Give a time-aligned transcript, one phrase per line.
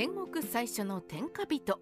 [0.00, 1.78] 戦国最初の天下人。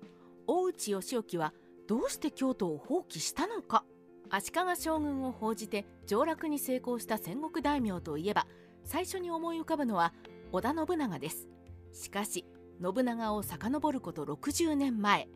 [0.48, 1.54] 大内義興は
[1.86, 3.84] どうして京都を放棄したのか。
[4.28, 8.48] 足利将軍を報じて上洛に成功した戦国大名といえば
[8.82, 10.12] 最初に思い浮かぶのは
[10.50, 11.46] 織田信長です。
[11.92, 12.44] しかし
[12.82, 15.28] 信長を遡ること60年前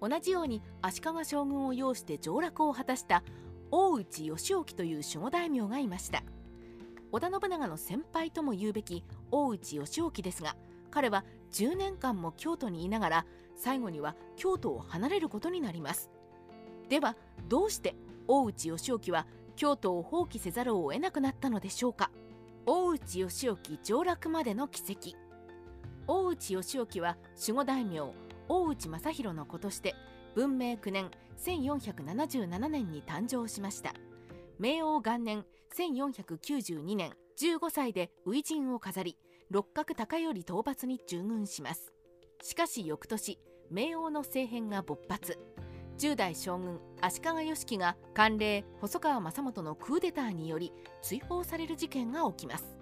[0.00, 3.24] 同じように足利将軍を擁して上洛を果たした
[3.72, 6.22] 大内義興という守護大名がいました。
[7.10, 9.02] 織田信長の先輩とも言うべき
[9.32, 10.54] 大内義興ですが
[10.92, 16.10] 彼は10年間も京都にいながら最後には京都を離れることになります。
[16.88, 17.16] では
[17.48, 17.94] どうして
[18.26, 22.10] 大内義興は京都を放棄せざるを得なくなったのでしょうか？
[22.66, 25.16] 大内義興上洛までの奇跡。
[26.06, 28.00] 大内義興は守護大名
[28.48, 29.94] 大内正弘の子として
[30.34, 31.10] 文明9年
[31.44, 33.94] 1477年に誕生しました。
[34.58, 35.44] 明王元年
[35.76, 39.16] 1492年15歳で初陣を飾り
[39.50, 41.90] 六角高頼討伐に従軍します。
[42.42, 43.38] しかし翌年
[43.70, 45.38] 明王の政変が勃発。
[45.96, 52.76] 10代将軍足利義輝が官令細川正元のクーデターにより追放される事件が起きます。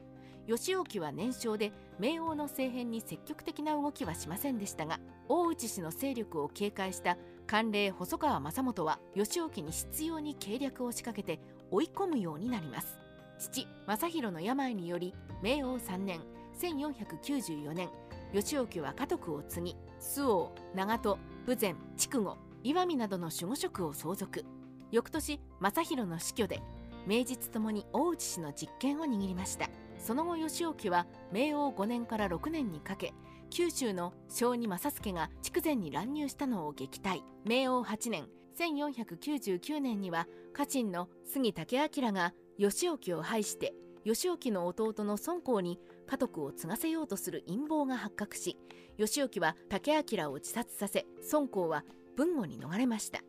[0.49, 11.41] 義興は年少で明王の政変に積極的な動きはしませんでしたが大内氏の勢力を警戒した官令細川正元は義興に執拗に計略を仕掛けて
[11.71, 12.99] 追い込むようになります。
[13.39, 16.21] 父正弘の病により明王3年
[16.59, 17.89] 1494年
[18.33, 24.45] 義興は家督を継ぎ周防長門豊前筑後岩見などの守護職を相続。
[24.91, 26.61] 翌年正弘の死去で
[27.07, 29.69] 名実ともに大内氏の実権を握りました。
[29.99, 33.13] その後義興は明王5年から6年にかけ
[33.51, 37.23] 九州の小児正助が筑前に乱入したのを撃退。
[37.45, 38.27] 明王8年
[38.59, 43.75] 1499年には家臣の杉武明が義興を廃して
[44.07, 48.57] 義興の弟の孫公に家督を継がせようとする陰謀が発覚し
[48.99, 51.85] 義興は武明を自殺させ孫公は
[52.17, 53.21] 豊後に逃れました。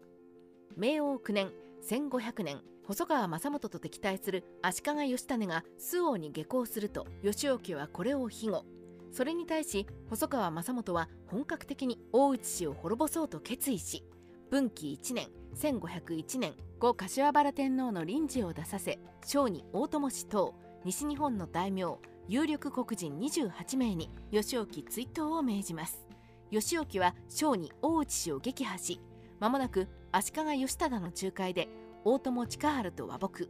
[0.77, 1.49] 明王9年
[1.89, 8.63] 1500年細川正元と敵対する足利義胤が周防に下校すると義興はこれを庇護。
[9.11, 14.03] それに対し細川正元は本格的に大内氏を滅ぼそうと決意し
[14.51, 20.53] 文紀1年1501年後柏原天皇の臨時を出させ商に大友氏等
[20.87, 21.83] 西日本の大名
[22.29, 26.07] 有力黒人28名に義興追討を命じます。
[26.49, 29.01] 義興は商に大内氏を撃破し
[29.41, 31.67] 間もなく足利義忠の仲介で
[32.05, 33.49] 大友近春と和睦。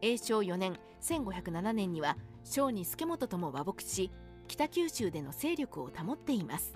[0.00, 4.12] 永正4年1507年には商に助本とも和睦し
[4.46, 6.72] 北九州での勢力を保っています。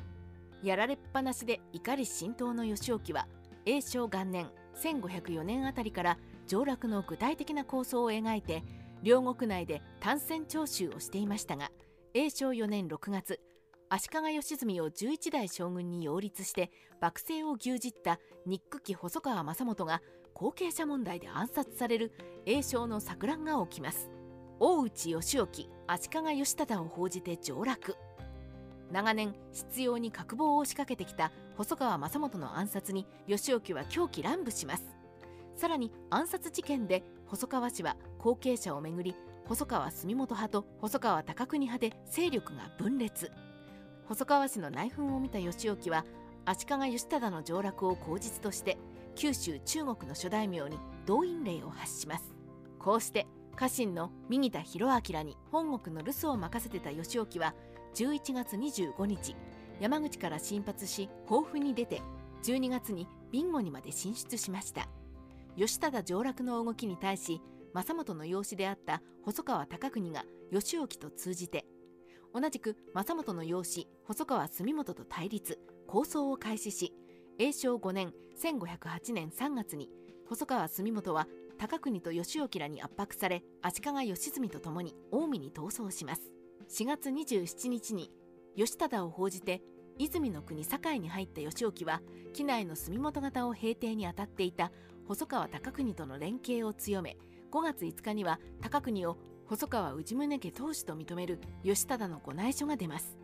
[0.65, 3.29] やられっぱなしで怒り心頭の義興は
[3.65, 6.19] 永正元年1504年あたりから
[6.49, 8.65] 上洛の具体的な構想を描いて
[9.05, 11.71] 両国内で単線徴収をしていましたが
[12.15, 13.39] 永正4年6月
[13.91, 16.71] 足利義澄を11代将軍に擁立して
[17.03, 20.01] 幕政を牛耳った憎き細川正元が
[20.33, 22.13] 後継者問題で暗殺される
[22.47, 24.11] 栄称の錯乱が起きます。
[24.59, 25.49] 大内義興
[25.87, 27.97] 足利義忠を報じて上洛。
[28.91, 34.85] 長年執拗に角棒を仕掛けてきた細川正元の暗殺に義興は狂気乱舞します。
[35.55, 39.15] さらに暗殺事件で細川氏は後継者をめぐり
[39.45, 43.31] 細川住本派と細川高国派で勢力が分裂。
[44.09, 46.07] 細川氏の内紛を見た義興は
[46.47, 48.79] 足利義忠の上洛を口実として
[49.15, 52.35] 九州中国の諸大名に動員令を発します。
[52.79, 53.27] こうして
[53.57, 57.55] 家臣の右田博明に本国の留守を任せてた義興は
[57.95, 59.37] 11月25日
[59.81, 62.01] 山口から進発し豊富に出て
[62.43, 64.89] 12月に備後にまで進出しました。
[65.57, 67.43] 義忠上洛の動きに対し
[67.75, 71.67] 政本の養子であった細川高国が義興と通じて
[72.33, 76.95] 同じく政本の養子細川住本と対立構想を開始し
[77.39, 79.91] 永正5年1508年3月に
[80.29, 81.27] 細川住本は
[81.59, 86.23] 高国と義興らに圧迫され足利義澄と共に近江に逃走します。
[86.69, 88.11] 4月27日に
[88.57, 89.63] 義忠を報じて
[89.99, 92.01] 泉の国堺に入った義興は
[92.33, 94.73] 機内の住本型を平定に当たっていた
[95.07, 97.17] 細川高国との連携を強め
[97.55, 99.17] 5月5日には高国を
[99.47, 103.17] 細川氏宗家当主と認める義忠のご内書が出ます。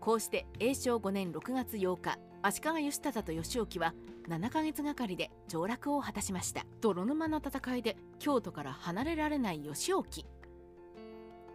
[0.00, 3.92] こうして永正5年6月8日足利義忠と義興は
[4.30, 6.64] 7ヶ月がかりで上洛を果たしました。
[6.80, 10.06] 泥沼の戦いで京都から離れられない義興。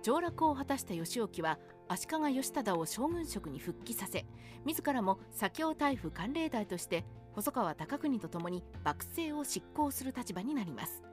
[0.04, 4.28] 上洛を果たした義興は足利義忠を将軍職に復帰させ
[4.66, 11.09] 自らも左京大夫官令代として細川高国と共に幕政を執行する立場になります。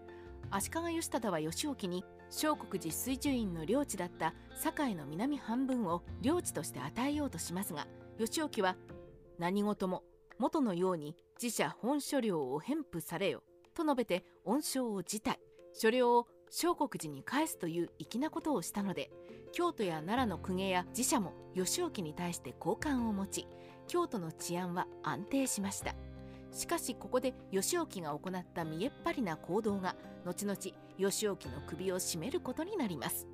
[0.50, 7.87] 足利義忠は義興に小国寺水樹院の領地だった堺の南半分を領地として与えようとしますが
[8.19, 8.76] 義興は
[9.38, 10.02] 何事も
[10.38, 13.43] 元のように自社本所領を返付されよ
[13.75, 15.37] と述べて恩賞を辞退。
[15.75, 19.10] 所領を小国寺に返すという粋なことをしたので
[19.52, 23.46] 京都や奈良の公家や寺社も義興に対して好感を持ち
[23.87, 25.94] 京都の治安は安定しました。
[26.56, 29.94] しかしここで義興が行った見えっ張りな行動が
[30.25, 30.58] 後々
[30.97, 33.26] 義興の首を絞めることになります。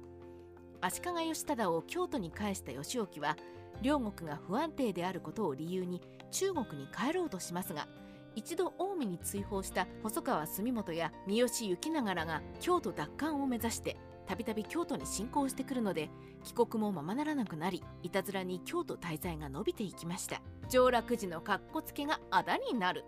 [0.80, 3.36] 足利義忠を京都に返した義興は
[3.80, 6.02] 両国が不安定であることを理由に
[6.32, 7.86] 中国に帰ろうとしますが
[8.34, 13.96] 一度近江に追放した細川住元や三好行長らが京都奪還を目指して
[14.26, 16.10] たびたび京都に侵攻してくるので
[16.44, 20.42] 帰国もままならなくなりいたずらに京都滞在が伸びていきました。
[20.68, 23.04] 上洛時のかっこつけがあだになる。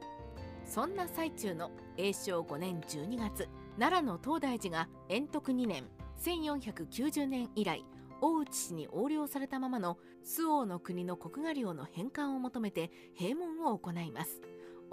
[0.66, 5.84] そんな最中の永正5年12月奈良の東大寺が延徳2年
[6.22, 7.84] 1490年以来
[8.20, 14.40] 大内氏に横領されたままの周防の国の国画領の返還を求めて閉門を行います。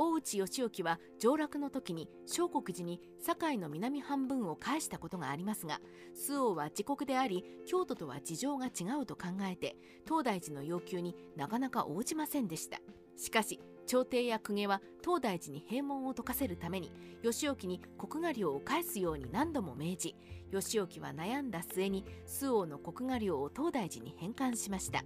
[0.03, 5.79] 大内義興は上洛の時に小国寺に堺の南半分を返したことがありますが
[6.15, 9.75] 周防は自国であり京都とは事情が違うと考えて
[10.05, 12.79] 東大寺の要求になかなか応じませんでした。
[13.15, 20.15] しかし朝廷や公家は東大寺に閉門を解かせるために義興に国画領を返すように何度も命じ
[20.49, 25.03] 義興は悩んだ末に周防の国画領を東大寺に返還しました。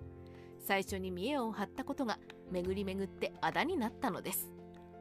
[0.66, 2.18] 最初に見栄を張ったことが
[2.50, 4.50] 巡り巡ってあだになったのです。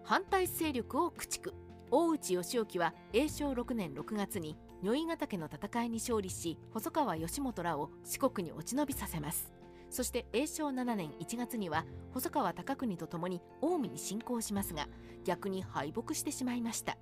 [0.04, 1.54] 反対勢力を駆逐。
[1.90, 9.50] 大内義興は永正6年6月に如意ヶ岳の戦いに勝利し細川義元らを四国に落ち延びさせます。
[9.88, 14.88] そして永正7年1月には細川隆国と共に近江に侵攻しますが
[15.24, 16.98] 逆に敗北してしまいました。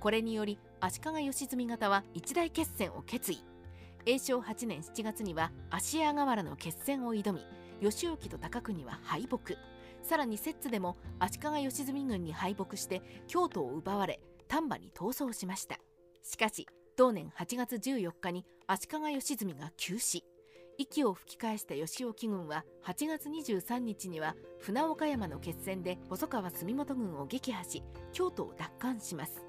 [0.00, 3.38] これにより足利義澄方は一大決戦を決意。
[4.04, 7.40] 永正8年7月には芦屋河原の決戦を挑み
[7.80, 9.71] 義興と高国は敗北。
[10.02, 15.78] さらに摂津でも足利義澄軍に敗北して京都を奪われ丹波に逃走しました。
[16.22, 16.66] しかし
[16.96, 20.24] 同年8月14日に足利義澄が急死。
[20.78, 27.82] 息を吹き返した義興軍は8月23日には船岡山の決戦で細川住元軍を撃破し
[28.12, 29.44] 京都を奪還します。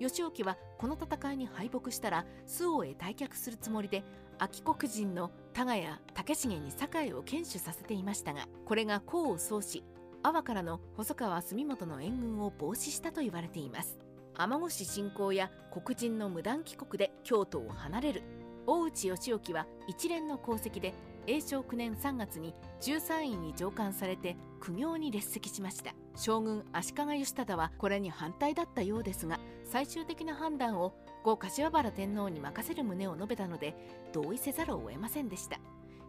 [0.00, 4.04] 義興はこの戦いに敗北したら周防へ退却するつもりで
[4.38, 9.84] 秋国人の多賀や竹重に堺を堅守させていましたがこれが功を奏し
[10.24, 13.98] 阿波からの細川住元の援軍を防止したと言われています。
[14.38, 18.22] 天子市侵攻や黒人の無断帰国で京都を離れる。
[18.66, 20.94] 大内義興は一連の功績で
[21.26, 25.92] 永正9年3月に13位に上官されて苦行に列席しました。
[26.16, 33.76] 将軍足利義忠はこれに反対だったようですが最終的な判断を後柏原天皇に任せる旨を述べたので
[34.14, 35.58] 同意せざるを得ませんでした。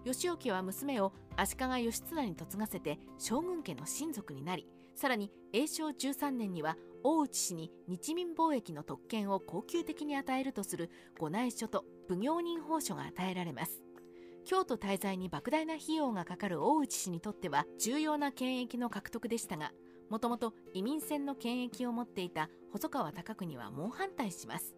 [0.05, 13.83] 義興は娘を足利義経に嫁がせて将軍家の親族になりさらに永正13年には大内氏に日民貿易の特権を恒久的に与えるとする御内書と奉行人報書が与えられます。
[14.45, 19.71] 京都滞在に莫大な費用がかかる大内氏にとっては重要な権益の獲得でしたが
[20.09, 24.75] もともと移民船の権益を持っていた細川隆国は猛反対します。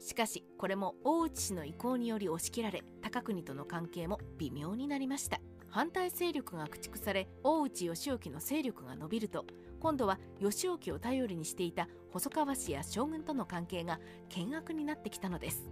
[0.00, 5.40] しかしこれも大内氏の意向により押し切られ高国との関係も微妙になりました。
[5.68, 9.44] 反対勢力が駆逐され大内義興の勢力が伸びると
[9.78, 14.00] 今度は義興を頼りにしていた細川氏や将軍との関係が
[14.30, 15.68] 険悪になってきたのです。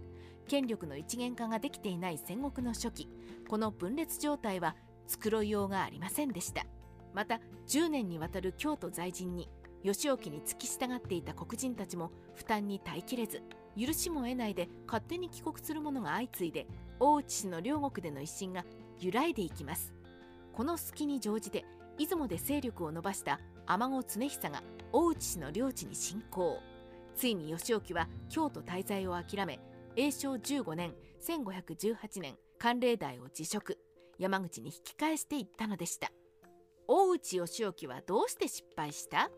[0.47, 3.09] 権力の一元化ができていない戦国の初期
[3.49, 4.77] この分裂状態は
[5.09, 6.67] 繕いようがありませんでした。
[7.15, 9.49] また10年にわたる京都在陣に
[9.83, 13.43] 義興に付き従っていた黒人たちも負担に耐えきれず
[13.79, 16.67] 許しも得ないで勝手に帰国する者が相次いで
[17.01, 18.65] 大内氏の両国での一心が
[19.01, 19.93] 揺らいでいきます。
[20.53, 21.65] この隙に乗じて
[21.99, 24.63] 出雲で勢力を伸ばした天子常久が
[24.93, 26.59] 大内氏の領地に侵攻
[27.17, 29.59] ついに義興は京都滞在を諦め
[29.97, 30.93] 永正15年
[31.27, 33.79] 1518年寒冷台を辞職。
[34.19, 36.13] 山口に引き返していったのでした。
[36.87, 39.31] 大内義興はどうして失敗した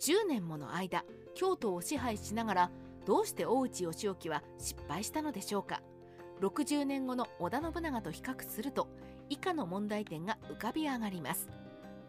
[0.00, 1.04] ？10年もの間
[1.34, 2.70] 京都を支配しながら
[3.04, 5.82] どうして大内義興は失敗したのでしょうか
[6.40, 8.88] ？60年後の織田信長と比較すると
[9.28, 11.48] 以下の問題点が浮かび上がります。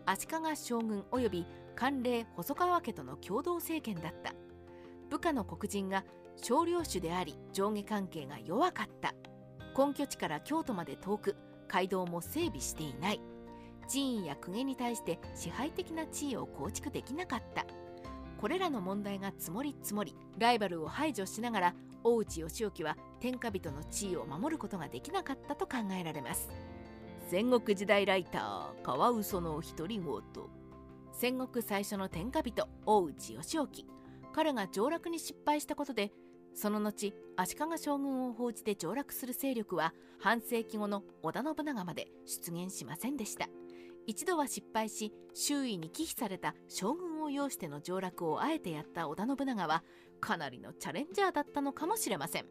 [0.05, 4.33] 足利将軍及び官令細川家との共同政権だった。
[5.09, 6.03] 部下の黒人が
[6.35, 9.13] 少領主であり上下関係が弱かった。
[9.77, 11.35] 根拠地から京都まで遠く
[11.67, 13.21] 街道も整備していない。
[13.87, 17.65] 寺院や公家に対して支配的な地位を構築できなかった。
[18.45, 21.73] これらの問題が積もり積もりライバルを排除しながら
[22.03, 26.47] 大内義興は天下人の地位を守ることができなかったと考えられます。
[27.31, 30.05] 戦国時代ライターカワウソの独り言。
[31.11, 33.67] 戦国最初の天下人大内義興
[34.31, 36.11] 彼が上洛に失敗したことで
[36.53, 43.47] その後足利将軍を報じて上洛する勢力は半世紀後の織田信長まで出現しませんでした。
[44.05, 49.84] 一度は失敗し周囲に忌避された将軍を要しての上洛をあえてやった織田信長は
[50.22, 52.46] かなりのチャレンジャーだったのかもしれません。